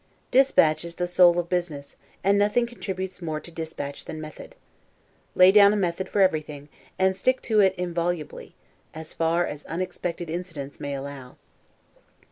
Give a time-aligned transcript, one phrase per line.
[0.31, 4.55] Dispatch is the soul of business; and nothing contributes more to dispatch than method.
[5.35, 8.55] Lay down a method for everything, and stick to it inviolably,
[8.95, 11.35] as far as unexpected incidents may allow.